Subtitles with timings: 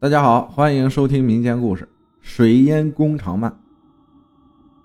[0.00, 1.82] 大家好，欢迎收听民间故事
[2.20, 3.50] 《水淹弓长漫》。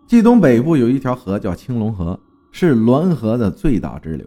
[0.08, 2.20] 冀东北部有一条河叫青龙河，
[2.52, 4.26] 是滦河的最大支流。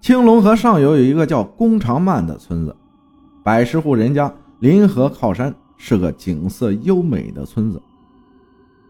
[0.00, 2.74] 青龙河上游有一个叫弓长漫的村子，
[3.44, 7.80] 百十户人家，临河靠山，是个景色优美的村子。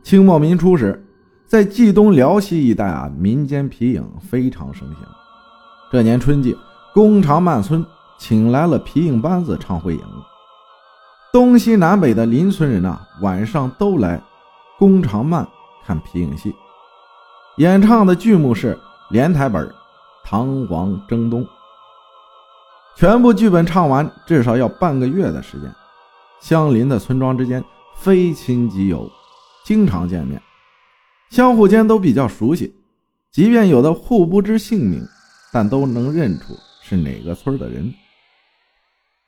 [0.02, 1.06] 清末民初时，
[1.46, 5.06] 在冀东辽西一带啊，民间皮影非常盛行。
[5.92, 6.56] 这年春季，
[6.94, 7.84] 弓长漫村
[8.18, 10.02] 请来了皮影班子唱会影。
[11.30, 14.20] 东西南北的邻村人呐，晚上都来
[14.78, 15.46] 弓长漫
[15.84, 16.54] 看皮影戏。
[17.58, 18.78] 演唱的剧目是
[19.10, 19.66] 连台本
[20.24, 21.44] 《唐王征东》。
[22.96, 25.70] 全部剧本唱完，至少要半个月的时间。
[26.40, 27.62] 相邻的村庄之间
[27.96, 29.10] 非亲即友，
[29.64, 30.40] 经常见面，
[31.30, 32.74] 相互间都比较熟悉。
[33.30, 35.04] 即便有的互不知姓名，
[35.52, 37.92] 但都能认出是哪个村的人。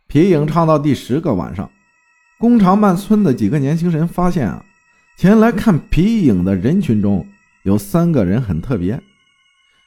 [0.06, 1.70] 皮影唱到第十个晚上。
[2.40, 4.64] 工长漫村的几个年轻人发现啊，
[5.18, 7.26] 前来看皮影的人群中
[7.64, 8.98] 有三个人很特别。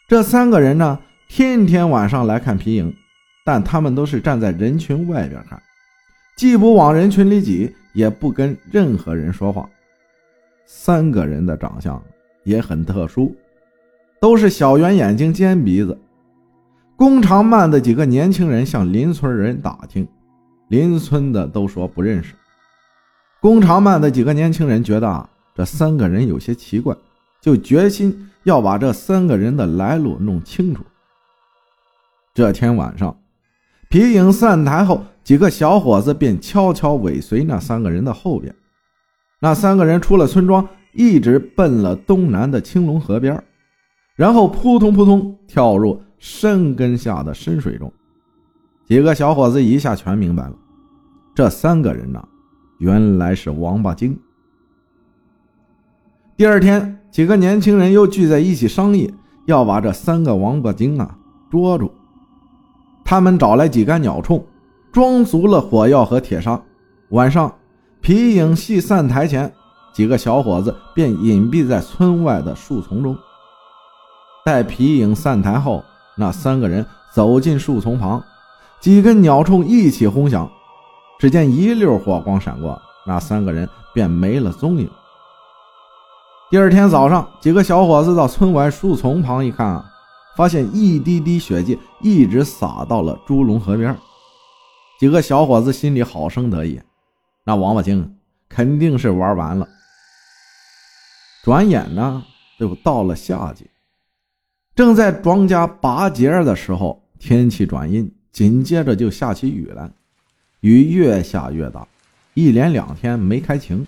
[0.08, 2.96] 这三个人呢，天天晚上来看皮影，
[3.44, 5.60] 但他们都是站在人群外边看，
[6.38, 9.68] 既不往人群里挤，也不跟任何人说话。
[10.68, 12.00] 三个人的长相
[12.44, 13.36] 也很特殊，
[14.22, 16.00] 都是小圆眼睛、尖鼻子。
[16.96, 20.08] 弓长漫的几个年轻人向邻村人打听，
[20.68, 22.36] 邻村的都说不认识。
[23.44, 26.96] 工长办的几个年轻人觉得啊，这三个人有些奇怪，
[27.42, 30.82] 就决心要把这三个人的来路弄清楚。
[32.34, 33.14] 这天晚上，
[33.90, 38.56] 皮影散台后，几个小伙子便悄悄尾随那三个人的后边。
[39.42, 43.44] 那三个人出了村庄，一直奔了东南的青龙河边，
[44.16, 47.92] 然后扑通扑通跳入山根下的深水中。
[48.88, 50.54] 几个小伙子一下全明白了，
[51.36, 52.26] 这三个人呢？
[52.78, 54.20] 原来是王八精。
[56.36, 59.14] 第二天，几个年轻人又聚在一起商议，
[59.46, 61.18] 要把这三个王八精啊
[61.50, 61.94] 捉住。
[63.06, 64.44] 他们找来几杆鸟铳，
[64.92, 66.60] 装足了火药和铁砂。
[67.10, 67.54] 晚上，
[68.02, 69.54] 皮影戏散台前，
[69.94, 73.16] 几个小伙子便隐蔽在村外的树丛中。
[74.44, 75.84] 待皮影散台后，
[76.18, 78.24] 那三个人走进树丛旁，
[78.80, 80.50] 几根鸟铳一起轰响。
[81.24, 84.92] 只见一溜火光闪过，那三个人便没了踪影。
[86.52, 89.86] 第二天早上，几个小伙子到村外树丛旁一看啊，
[90.36, 93.98] 发现一滴滴血迹一直洒到了猪龙河边。
[95.00, 96.82] 几个小伙子心里好生得意，
[97.46, 98.18] 那王八精
[98.50, 99.66] 肯定是玩完了。
[101.46, 102.22] 转眼呢，
[102.60, 103.70] 就到了夏季，
[104.76, 109.90] 正在庄稼拔节的时候，天气转阴，紧接着就下起雨来。
[110.64, 111.86] 雨越下越大，
[112.36, 113.86] 一连两天没开晴。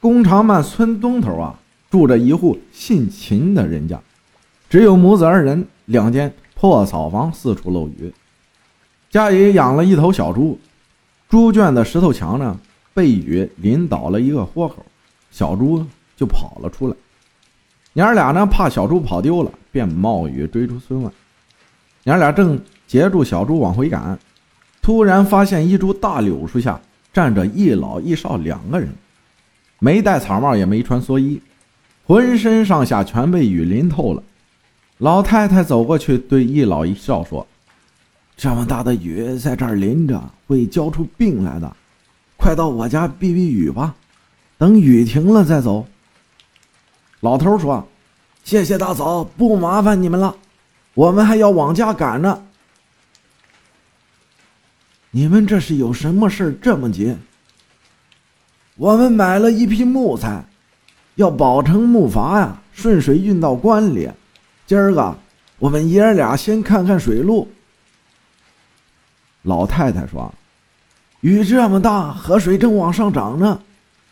[0.00, 1.58] 弓长曼村东头啊，
[1.90, 4.00] 住着一户姓秦的人家，
[4.70, 8.10] 只有母子二人，两间破草房，四处漏雨。
[9.10, 10.58] 家里养了一头小猪，
[11.28, 12.58] 猪圈的石头墙呢，
[12.94, 14.76] 被雨淋倒了一个豁口，
[15.30, 15.84] 小猪
[16.16, 16.96] 就跑了出来。
[17.92, 21.10] 娘俩呢，怕小猪跑丢了，便冒雨追出村外。
[22.04, 24.18] 娘俩正截住小猪往回赶。
[24.88, 26.80] 突然发现一株大柳树下
[27.12, 28.88] 站着一老一少两个人，
[29.80, 31.42] 没戴草帽，也没穿蓑衣，
[32.06, 34.22] 浑身上下全被雨淋透了。
[34.96, 37.46] 老太太走过去对一老一少说
[38.34, 41.70] ：“这么大的雨在这儿淋着，会浇出病来的，
[42.38, 43.94] 快到我家避避雨吧，
[44.56, 45.86] 等雨停了再走。”
[47.20, 47.86] 老头说
[48.42, 50.34] ：“谢谢大嫂，不麻烦你们了，
[50.94, 52.44] 我们还要往家赶呢。”
[55.10, 57.16] 你们这是有什么事这么急？
[58.76, 60.44] 我们买了一批木材，
[61.14, 64.10] 要保成木筏呀，顺水运到关里。
[64.66, 65.16] 今儿个
[65.58, 67.48] 我们爷俩先看看水路。
[69.42, 70.32] 老太太说
[71.22, 73.58] ：“雨这么大，河水正往上涨呢，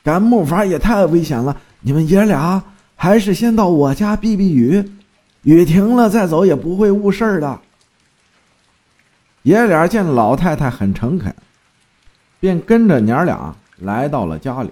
[0.03, 1.61] 赶木筏也太危险了。
[1.81, 2.63] 你们爷俩
[2.95, 4.83] 还是先到我家避避雨，
[5.43, 7.61] 雨停了再走也不会误事的。”
[9.47, 11.33] 爷俩见老太太很诚恳，
[12.41, 14.71] 便跟着娘俩来到了家里。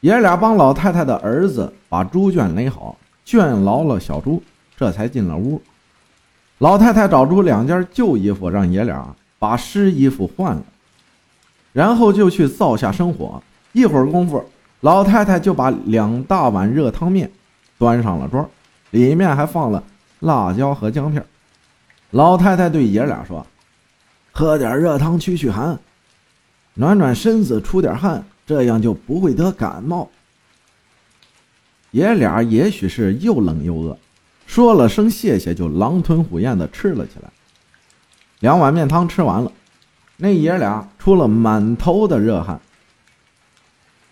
[0.00, 4.42] 爷俩帮老太太的儿子把猪圈垒好，圈牢了小猪，
[4.76, 5.62] 这才进了屋。
[6.58, 10.64] 老太太找出两件旧衣服，让爷俩把湿衣服换了，
[11.72, 13.40] 然后就去灶下生火。
[13.70, 14.44] 一会儿功夫，
[14.80, 17.30] 老太太就把两大碗热汤面
[17.78, 18.50] 端上了桌，
[18.90, 19.80] 里面还放了
[20.18, 21.24] 辣椒和姜片。
[22.10, 23.46] 老太太对爷俩说。
[24.36, 25.78] 喝点热汤驱驱寒。
[26.74, 30.10] 暖暖身子，出点汗，这样就不会得感冒。
[31.90, 33.96] 爷俩也许是又冷又饿，
[34.44, 37.30] 说了声谢谢，就狼吞虎咽的吃了起来。
[38.40, 39.50] 两碗面汤吃完了，
[40.18, 42.60] 那爷俩出了满头的热汗。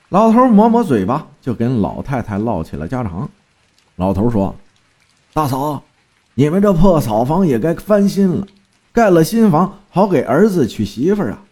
[0.08, 3.28] 老头抹抹嘴巴，就跟老太太唠起了家常。
[3.96, 4.56] 老头说
[5.34, 5.82] ：“大嫂，
[6.32, 8.46] 你们这破草房也该翻新了，
[8.94, 11.42] 盖了新房好给儿子娶媳妇啊。”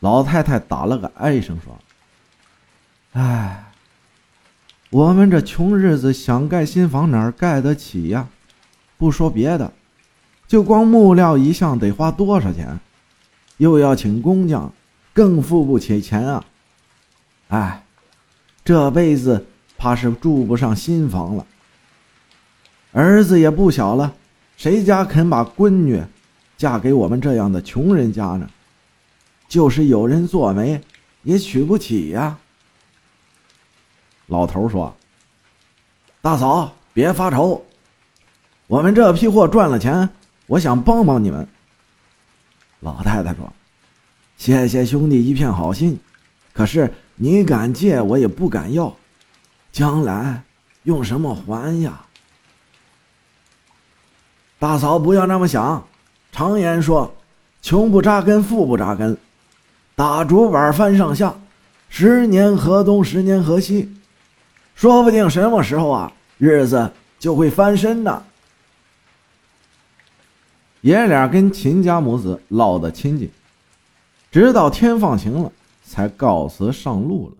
[0.00, 1.78] 老太太打了个唉声说
[3.12, 3.72] ：“哎，
[4.88, 8.28] 我们这穷日子想盖新房哪儿盖得起呀？
[8.96, 9.72] 不说别的，
[10.46, 12.78] 就光木料一项得花多少钱？
[13.58, 14.72] 又要请工匠，
[15.12, 16.44] 更付不起钱啊！”
[17.48, 17.84] 哎，
[18.64, 19.44] 这辈子
[19.76, 21.44] 怕是住不上新房了。
[22.92, 24.14] 儿子也不小了，
[24.60, 26.04] 谁家肯把闺女
[26.58, 28.46] 嫁给我们这样的穷人家呢？
[29.48, 30.78] 就是有人做媒，
[31.22, 32.36] 也娶不起呀。
[34.26, 34.94] 老头说
[36.20, 37.64] ：“大嫂，别发愁，
[38.66, 40.06] 我们这批货赚了钱，
[40.46, 41.48] 我想帮帮你们。”
[42.80, 43.50] 老太太说
[44.36, 45.98] ：“谢谢兄弟一片好心，
[46.52, 46.92] 可是……”
[47.22, 48.94] 你敢借我也不敢要，
[49.72, 50.42] 将来
[50.84, 52.06] 用什么还呀？
[54.60, 55.84] 大嫂不要那么想，
[56.30, 57.12] 常言说，
[57.62, 59.16] 穷不扎根，富不扎根，
[59.96, 61.34] 打竹板翻上下，
[61.88, 63.92] 十年河东，十年河西，
[64.74, 68.22] 说不定什么时候啊，日子就会翻身呢。
[70.82, 73.30] 爷俩跟秦家母子唠得亲近，
[74.30, 75.50] 直到天放晴了。
[75.82, 77.34] 才告辞上路了。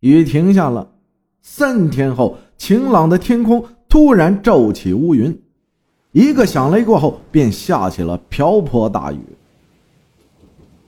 [0.00, 0.90] 雨停下了，
[1.42, 5.38] 三天后，晴朗的天空突然骤起乌云，
[6.12, 9.20] 一个响雷过后，便下起了瓢泼大雨，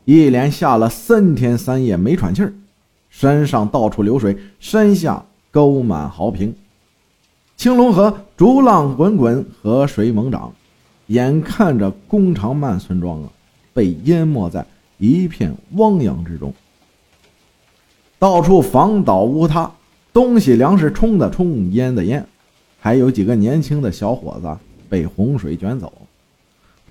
[0.05, 2.53] 一连下了三天三夜没喘气儿。
[3.09, 6.55] 山上到处流水，山下沟满壕平，
[7.57, 10.53] 青龙河逐浪滚滚，河水猛涨，
[11.09, 13.29] 眼看着弓长曼村庄啊，
[13.73, 14.67] 被淹没在。
[14.99, 16.55] 一片汪洋之中，
[18.21, 19.69] 到处房倒屋塌，
[20.13, 22.25] 东西粮食冲的冲，淹的淹，
[22.79, 24.57] 还有几个年轻的小伙子
[24.93, 25.91] 被洪水卷走。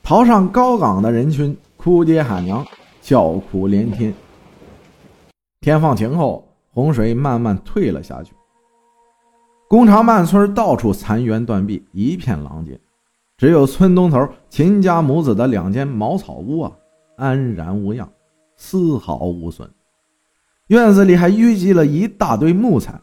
[0.01, 2.65] 逃上高岗的人群哭爹喊娘，
[3.00, 4.12] 叫苦连天。
[5.59, 8.33] 天放晴后，洪水慢慢退了下去。
[9.68, 12.80] 工长曼村到处残垣断壁，一片狼藉，
[13.38, 16.71] 只有村东头秦家母子的两间茅草屋啊。
[17.18, 18.09] 安然无恙，
[18.57, 19.69] 丝毫无损。
[20.69, 23.00] 院子里还淤积了一大堆木材。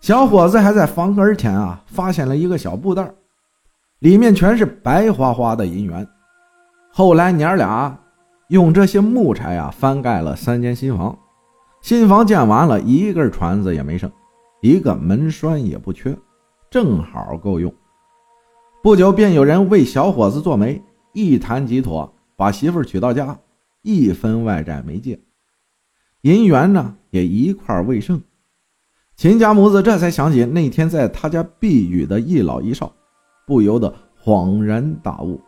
[0.00, 3.12] 小伙子还在房根前啊，发现了一个小布袋，
[4.00, 6.06] 里面全是白花花的银元。
[6.92, 7.98] 后来娘俩
[8.48, 11.18] 用这些木柴啊，翻盖了三间新房。
[11.80, 14.10] 新房建完了，一根船子也没剩，
[14.62, 16.16] 一个门栓也不缺，
[16.70, 17.72] 正好够用。
[18.82, 20.82] 不久便有人为小伙子做媒，
[21.12, 22.10] 一谈即妥。
[22.36, 23.38] 把媳妇娶到家，
[23.82, 25.20] 一分外债没借，
[26.22, 28.20] 银元呢也一块未剩。
[29.14, 32.92] 秦家母子这才想起那天在他家避雨的一老一少，
[33.46, 35.40] 不由得恍然大悟：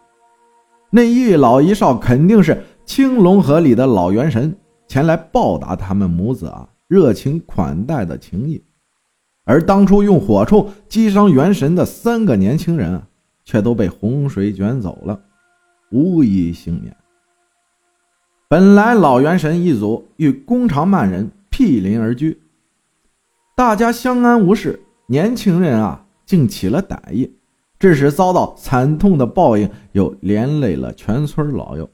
[0.90, 4.56] 那一老一少肯定是青龙河里的老元神
[4.86, 8.62] 前来报答他们母子啊热情款待的情谊，
[9.44, 13.02] 而当初用火铳击伤元神的三个年轻人，
[13.44, 15.20] 却都被洪水卷走了。
[15.90, 16.96] 无一幸免。
[18.48, 22.40] 本来老元神一族与弓长曼人毗邻而居，
[23.56, 24.80] 大家相安无事。
[25.08, 27.32] 年轻人啊，竟起了歹意，
[27.78, 31.88] 致使遭到惨痛的报应，又连累了全村老幼。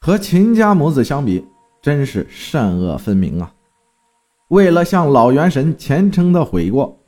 [0.00, 1.44] 和秦家母子相比，
[1.82, 3.52] 真是善恶分明啊！
[4.48, 6.98] 为了向老元神虔诚的悔过，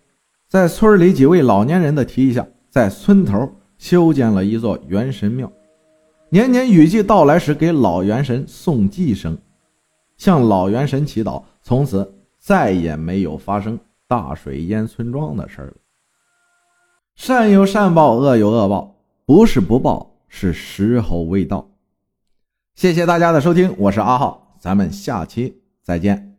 [0.49, 5.51] 在村里几位老年人的提议下，在村头修建了一座元神庙。
[6.31, 9.37] 年年雨季到来时，给老元神送祭生，
[10.17, 15.73] 向老元神祈祷，从此再也没有发生大水淹村庄的事了。
[17.23, 18.95] 善有善报，恶有恶报，
[19.27, 21.69] 不是不报，是时候未到。
[22.75, 26.30] 谢谢大家的收听，我是阿浩，咱们下期再见。